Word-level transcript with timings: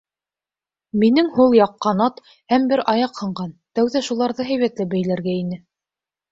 Минең 1.03 1.29
һул 1.35 1.53
яҡ 1.57 1.75
ҡанат 1.87 2.17
һәм 2.55 2.67
бер 2.73 2.83
аяҡ 2.95 3.21
һынған, 3.23 3.55
тәүҙә 3.81 4.05
шуларҙы 4.11 4.51
һәйбәтләп 4.51 4.93
бәйләргә 4.99 5.41
ине. 5.47 5.65